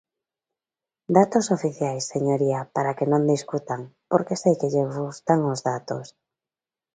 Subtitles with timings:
[1.17, 3.81] Datos oficiais, señoría, para que non discutan,
[4.11, 6.05] porque sei que lles gustan os datos.